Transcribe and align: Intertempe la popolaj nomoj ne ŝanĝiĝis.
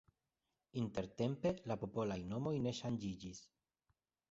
Intertempe 0.81 1.51
la 1.73 1.77
popolaj 1.85 2.17
nomoj 2.33 2.57
ne 2.67 2.75
ŝanĝiĝis. 2.81 3.47